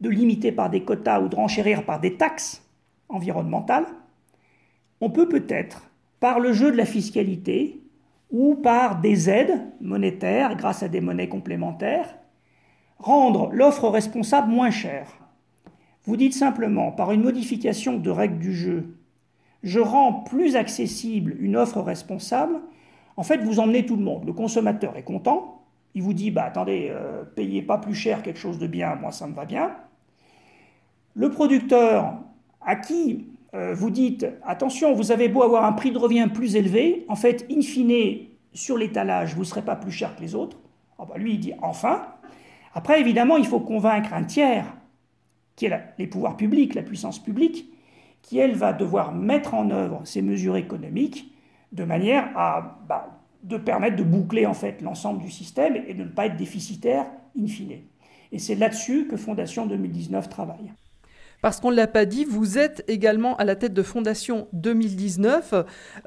de 0.00 0.08
limiter 0.08 0.52
par 0.52 0.70
des 0.70 0.82
quotas 0.82 1.20
ou 1.20 1.28
de 1.28 1.36
renchérir 1.36 1.84
par 1.84 2.00
des 2.00 2.16
taxes 2.16 2.64
environnementales, 3.08 3.86
on 5.00 5.10
peut 5.10 5.28
peut-être, 5.28 5.90
par 6.20 6.40
le 6.40 6.52
jeu 6.52 6.70
de 6.70 6.76
la 6.76 6.86
fiscalité, 6.86 7.82
ou 8.30 8.54
par 8.54 9.00
des 9.00 9.28
aides 9.28 9.60
monétaires 9.80 10.56
grâce 10.56 10.82
à 10.82 10.88
des 10.88 11.00
monnaies 11.00 11.28
complémentaires, 11.28 12.16
rendre 13.02 13.50
l'offre 13.52 13.88
responsable 13.88 14.50
moins 14.50 14.70
chère. 14.70 15.08
Vous 16.04 16.16
dites 16.16 16.34
simplement, 16.34 16.92
par 16.92 17.12
une 17.12 17.22
modification 17.22 17.98
de 17.98 18.10
règles 18.10 18.38
du 18.38 18.54
jeu, 18.54 18.96
je 19.62 19.80
rends 19.80 20.12
plus 20.12 20.56
accessible 20.56 21.36
une 21.38 21.56
offre 21.56 21.80
responsable, 21.80 22.60
en 23.16 23.22
fait, 23.22 23.38
vous 23.38 23.60
emmenez 23.60 23.84
tout 23.84 23.96
le 23.96 24.02
monde. 24.02 24.24
Le 24.24 24.32
consommateur 24.32 24.96
est 24.96 25.02
content, 25.02 25.62
il 25.94 26.02
vous 26.02 26.14
dit, 26.14 26.30
bah 26.30 26.44
attendez, 26.44 26.88
euh, 26.90 27.24
payez 27.24 27.62
pas 27.62 27.78
plus 27.78 27.94
cher 27.94 28.22
quelque 28.22 28.38
chose 28.38 28.58
de 28.58 28.66
bien, 28.66 28.94
moi 28.96 29.12
ça 29.12 29.26
me 29.26 29.34
va 29.34 29.44
bien. 29.44 29.72
Le 31.14 31.30
producteur, 31.30 32.14
à 32.62 32.76
qui 32.76 33.26
euh, 33.54 33.74
vous 33.74 33.90
dites, 33.90 34.26
attention, 34.44 34.94
vous 34.94 35.12
avez 35.12 35.28
beau 35.28 35.42
avoir 35.42 35.64
un 35.64 35.72
prix 35.72 35.92
de 35.92 35.98
revient 35.98 36.28
plus 36.32 36.56
élevé, 36.56 37.04
en 37.08 37.16
fait, 37.16 37.46
in 37.50 37.60
fine, 37.60 38.28
sur 38.54 38.78
l'étalage, 38.78 39.34
vous 39.34 39.40
ne 39.40 39.46
serez 39.46 39.62
pas 39.62 39.76
plus 39.76 39.92
cher 39.92 40.16
que 40.16 40.22
les 40.22 40.34
autres. 40.34 40.58
Ah 40.98 41.04
bah, 41.06 41.18
lui, 41.18 41.34
il 41.34 41.40
dit, 41.40 41.52
enfin. 41.60 42.02
Après, 42.74 43.00
évidemment, 43.00 43.36
il 43.36 43.46
faut 43.46 43.60
convaincre 43.60 44.14
un 44.14 44.24
tiers, 44.24 44.66
qui 45.56 45.66
est 45.66 45.80
les 45.98 46.06
pouvoirs 46.06 46.36
publics, 46.36 46.74
la 46.74 46.82
puissance 46.82 47.22
publique, 47.22 47.70
qui, 48.22 48.38
elle, 48.38 48.54
va 48.54 48.72
devoir 48.72 49.12
mettre 49.12 49.54
en 49.54 49.70
œuvre 49.70 50.00
ces 50.04 50.22
mesures 50.22 50.56
économiques 50.56 51.32
de 51.72 51.84
manière 51.84 52.30
à 52.36 52.80
bah, 52.88 53.18
de 53.42 53.56
permettre 53.56 53.96
de 53.96 54.04
boucler 54.04 54.46
en 54.46 54.54
fait 54.54 54.80
l'ensemble 54.82 55.20
du 55.20 55.30
système 55.30 55.76
et 55.88 55.94
de 55.94 56.04
ne 56.04 56.08
pas 56.08 56.26
être 56.26 56.36
déficitaire 56.36 57.06
in 57.38 57.46
fine. 57.46 57.78
Et 58.30 58.38
c'est 58.38 58.54
là-dessus 58.54 59.08
que 59.08 59.16
Fondation 59.16 59.66
2019 59.66 60.28
travaille. 60.28 60.72
Parce 61.42 61.60
qu'on 61.60 61.72
ne 61.72 61.76
l'a 61.76 61.88
pas 61.88 62.06
dit, 62.06 62.24
vous 62.24 62.56
êtes 62.56 62.84
également 62.86 63.36
à 63.36 63.44
la 63.44 63.56
tête 63.56 63.74
de 63.74 63.82
Fondation 63.82 64.46
2019, 64.52 65.54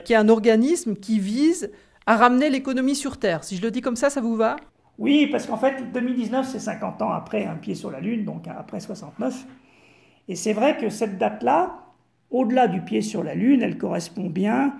qui 0.05 0.13
est 0.13 0.15
un 0.15 0.29
organisme 0.29 0.95
qui 0.95 1.19
vise 1.19 1.71
à 2.05 2.15
ramener 2.15 2.49
l'économie 2.49 2.95
sur 2.95 3.17
Terre. 3.17 3.43
Si 3.43 3.57
je 3.57 3.61
le 3.61 3.69
dis 3.69 3.81
comme 3.81 3.97
ça, 3.97 4.09
ça 4.09 4.21
vous 4.21 4.35
va? 4.35 4.55
Oui, 4.97 5.27
parce 5.27 5.45
qu'en 5.45 5.57
fait, 5.57 5.91
2019, 5.93 6.47
c'est 6.47 6.59
50 6.59 7.01
ans 7.01 7.11
après 7.11 7.45
un 7.45 7.55
pied 7.55 7.75
sur 7.75 7.91
la 7.91 7.99
Lune, 7.99 8.23
donc 8.23 8.47
après 8.47 8.79
69. 8.79 9.45
Et 10.27 10.35
c'est 10.35 10.53
vrai 10.53 10.77
que 10.77 10.89
cette 10.89 11.17
date-là, 11.17 11.85
au-delà 12.31 12.67
du 12.67 12.81
pied 12.81 13.01
sur 13.01 13.23
la 13.23 13.35
Lune, 13.35 13.61
elle 13.61 13.77
correspond 13.77 14.29
bien 14.29 14.73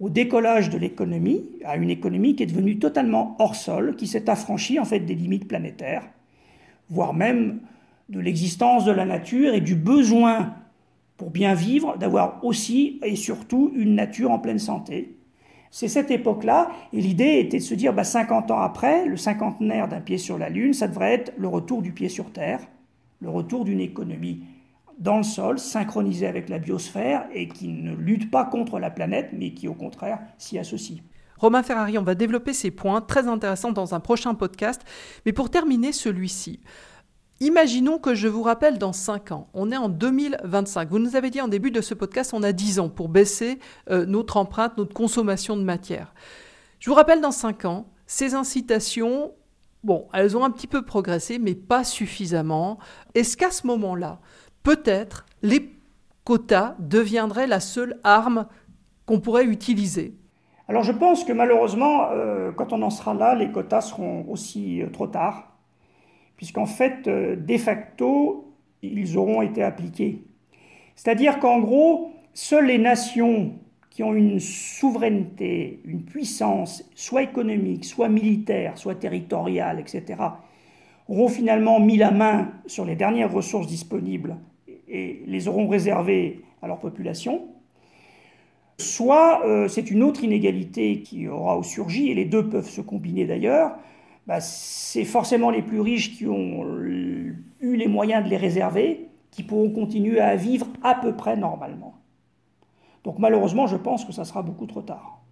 au 0.00 0.08
décollage 0.08 0.70
de 0.70 0.78
l'économie, 0.78 1.44
à 1.64 1.76
une 1.76 1.90
économie 1.90 2.36
qui 2.36 2.44
est 2.44 2.46
devenue 2.46 2.78
totalement 2.78 3.36
hors 3.38 3.56
sol, 3.56 3.96
qui 3.96 4.06
s'est 4.06 4.30
affranchie 4.30 4.78
en 4.78 4.84
fait 4.84 5.00
des 5.00 5.14
limites 5.14 5.48
planétaires, 5.48 6.04
voire 6.88 7.14
même 7.14 7.60
de 8.08 8.20
l'existence 8.20 8.84
de 8.84 8.92
la 8.92 9.04
nature 9.04 9.54
et 9.54 9.60
du 9.60 9.74
besoin 9.74 10.54
pour 11.16 11.30
bien 11.30 11.54
vivre 11.54 11.98
d'avoir 11.98 12.44
aussi 12.44 13.00
et 13.02 13.16
surtout 13.16 13.72
une 13.74 13.96
nature 13.96 14.30
en 14.30 14.38
pleine 14.38 14.60
santé. 14.60 15.16
C'est 15.70 15.88
cette 15.88 16.10
époque-là, 16.10 16.70
et 16.92 17.00
l'idée 17.00 17.40
était 17.40 17.58
de 17.58 17.62
se 17.62 17.74
dire, 17.74 17.92
bah, 17.92 18.04
50 18.04 18.50
ans 18.50 18.60
après, 18.60 19.04
le 19.06 19.16
cinquantenaire 19.16 19.88
d'un 19.88 20.00
pied 20.00 20.18
sur 20.18 20.38
la 20.38 20.48
Lune, 20.48 20.72
ça 20.72 20.88
devrait 20.88 21.12
être 21.12 21.32
le 21.36 21.48
retour 21.48 21.82
du 21.82 21.92
pied 21.92 22.08
sur 22.08 22.32
Terre, 22.32 22.60
le 23.20 23.28
retour 23.28 23.64
d'une 23.64 23.80
économie 23.80 24.42
dans 24.98 25.18
le 25.18 25.22
sol, 25.22 25.58
synchronisée 25.58 26.26
avec 26.26 26.48
la 26.48 26.58
biosphère, 26.58 27.26
et 27.32 27.48
qui 27.48 27.68
ne 27.68 27.94
lutte 27.94 28.30
pas 28.30 28.44
contre 28.44 28.78
la 28.78 28.90
planète, 28.90 29.30
mais 29.32 29.52
qui 29.52 29.68
au 29.68 29.74
contraire 29.74 30.18
s'y 30.38 30.58
associe. 30.58 31.00
Romain 31.38 31.62
Ferrari, 31.62 31.98
on 31.98 32.02
va 32.02 32.16
développer 32.16 32.52
ces 32.52 32.72
points 32.72 33.00
très 33.00 33.28
intéressants 33.28 33.70
dans 33.70 33.94
un 33.94 34.00
prochain 34.00 34.34
podcast, 34.34 34.82
mais 35.24 35.32
pour 35.32 35.50
terminer 35.50 35.92
celui-ci, 35.92 36.60
Imaginons 37.40 37.98
que 37.98 38.16
je 38.16 38.26
vous 38.26 38.42
rappelle 38.42 38.78
dans 38.78 38.92
5 38.92 39.30
ans, 39.30 39.46
on 39.54 39.70
est 39.70 39.76
en 39.76 39.88
2025. 39.88 40.88
Vous 40.88 40.98
nous 40.98 41.14
avez 41.14 41.30
dit 41.30 41.40
en 41.40 41.46
début 41.46 41.70
de 41.70 41.80
ce 41.80 41.94
podcast, 41.94 42.34
on 42.34 42.42
a 42.42 42.50
10 42.50 42.80
ans 42.80 42.88
pour 42.88 43.08
baisser 43.08 43.60
euh, 43.90 44.06
notre 44.06 44.38
empreinte, 44.38 44.76
notre 44.76 44.92
consommation 44.92 45.56
de 45.56 45.62
matière. 45.62 46.14
Je 46.80 46.90
vous 46.90 46.96
rappelle 46.96 47.20
dans 47.20 47.30
5 47.30 47.64
ans, 47.64 47.86
ces 48.08 48.34
incitations, 48.34 49.34
bon, 49.84 50.08
elles 50.12 50.36
ont 50.36 50.42
un 50.42 50.50
petit 50.50 50.66
peu 50.66 50.84
progressé, 50.84 51.38
mais 51.38 51.54
pas 51.54 51.84
suffisamment. 51.84 52.78
Est-ce 53.14 53.36
qu'à 53.36 53.52
ce, 53.52 53.68
moment-là, 53.68 54.18
peut-être 54.64 55.24
les 55.42 55.78
quotas 56.24 56.74
deviendraient 56.80 57.46
la 57.46 57.60
seule 57.60 58.00
arme 58.02 58.46
qu'on 59.06 59.20
pourrait 59.20 59.44
utiliser? 59.44 60.16
Alors 60.66 60.82
je 60.82 60.92
pense 60.92 61.22
que 61.22 61.32
malheureusement, 61.32 62.10
euh, 62.10 62.50
quand 62.50 62.72
on 62.72 62.82
en 62.82 62.90
sera 62.90 63.14
là, 63.14 63.36
les 63.36 63.52
quotas 63.52 63.82
seront 63.82 64.26
aussi 64.28 64.82
euh, 64.82 64.90
trop 64.90 65.06
tard 65.06 65.57
puisqu'en 66.38 66.66
fait, 66.66 67.06
euh, 67.08 67.36
de 67.36 67.58
facto, 67.58 68.54
ils 68.80 69.18
auront 69.18 69.42
été 69.42 69.62
appliqués. 69.62 70.22
C'est-à-dire 70.96 71.40
qu'en 71.40 71.58
gros, 71.58 72.12
seules 72.32 72.66
les 72.66 72.78
nations 72.78 73.52
qui 73.90 74.02
ont 74.04 74.14
une 74.14 74.38
souveraineté, 74.38 75.80
une 75.84 76.02
puissance, 76.02 76.88
soit 76.94 77.24
économique, 77.24 77.84
soit 77.84 78.08
militaire, 78.08 78.78
soit 78.78 78.94
territoriale, 78.94 79.80
etc., 79.80 80.22
auront 81.08 81.28
finalement 81.28 81.80
mis 81.80 81.96
la 81.96 82.12
main 82.12 82.52
sur 82.66 82.84
les 82.84 82.94
dernières 82.94 83.32
ressources 83.32 83.66
disponibles 83.66 84.36
et 84.88 85.22
les 85.26 85.48
auront 85.48 85.66
réservées 85.66 86.42
à 86.62 86.68
leur 86.68 86.78
population, 86.78 87.48
soit 88.78 89.44
euh, 89.44 89.66
c'est 89.66 89.90
une 89.90 90.04
autre 90.04 90.22
inégalité 90.22 91.00
qui 91.00 91.26
aura 91.26 91.60
surgi, 91.64 92.10
et 92.10 92.14
les 92.14 92.26
deux 92.26 92.48
peuvent 92.48 92.68
se 92.68 92.80
combiner 92.80 93.24
d'ailleurs, 93.24 93.76
bah, 94.28 94.42
c'est 94.42 95.06
forcément 95.06 95.48
les 95.48 95.62
plus 95.62 95.80
riches 95.80 96.14
qui 96.14 96.26
ont 96.26 96.62
eu 96.84 97.42
les 97.60 97.88
moyens 97.88 98.22
de 98.22 98.28
les 98.28 98.36
réserver, 98.36 99.08
qui 99.30 99.42
pourront 99.42 99.70
continuer 99.70 100.20
à 100.20 100.36
vivre 100.36 100.66
à 100.82 100.94
peu 100.94 101.16
près 101.16 101.34
normalement. 101.34 101.94
Donc 103.04 103.18
malheureusement, 103.18 103.66
je 103.66 103.76
pense 103.76 104.04
que 104.04 104.12
ça 104.12 104.26
sera 104.26 104.42
beaucoup 104.42 104.66
trop 104.66 104.82
tard. 104.82 105.22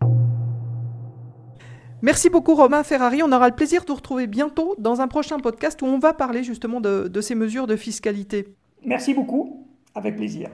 Merci 2.00 2.30
beaucoup 2.30 2.54
Romain 2.54 2.82
Ferrari. 2.84 3.22
On 3.22 3.32
aura 3.32 3.50
le 3.50 3.54
plaisir 3.54 3.82
de 3.82 3.88
vous 3.88 3.96
retrouver 3.96 4.26
bientôt 4.26 4.74
dans 4.78 5.02
un 5.02 5.08
prochain 5.08 5.38
podcast 5.40 5.82
où 5.82 5.86
on 5.86 5.98
va 5.98 6.14
parler 6.14 6.42
justement 6.42 6.80
de, 6.80 7.08
de 7.08 7.20
ces 7.20 7.34
mesures 7.34 7.66
de 7.66 7.76
fiscalité. 7.76 8.54
Merci 8.82 9.12
beaucoup, 9.12 9.66
avec 9.94 10.16
plaisir. 10.16 10.48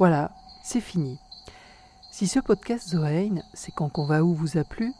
Voilà, 0.00 0.32
c'est 0.64 0.80
fini. 0.80 1.18
Si 2.10 2.26
ce 2.26 2.40
podcast 2.40 2.88
Zoein, 2.88 3.42
c'est 3.54 3.72
quand 3.72 3.90
qu'on 3.90 4.06
va 4.06 4.24
où 4.24 4.34
vous 4.34 4.58
a 4.58 4.64
plu, 4.64 4.92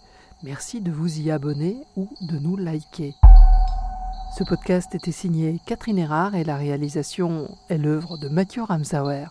Merci 0.47 0.81
de 0.81 0.93
vous 0.93 1.19
y 1.19 1.33
abonner 1.33 1.77
ou 1.97 2.09
de 2.21 2.39
nous 2.39 2.57
liker. 2.57 3.17
Ce 4.39 4.45
podcast 4.45 4.95
était 4.95 5.11
signé 5.11 5.59
Catherine 5.67 5.99
Erard 5.99 6.37
et 6.37 6.45
la 6.45 6.57
réalisation 6.57 7.49
est 7.69 7.79
l'œuvre 7.79 8.17
de 8.17 8.29
Mathieu 8.29 8.63
Ramsauer. 8.63 9.27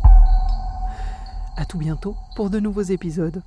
À 1.56 1.64
tout 1.64 1.78
bientôt 1.78 2.18
pour 2.36 2.50
de 2.50 2.60
nouveaux 2.60 2.82
épisodes. 2.82 3.42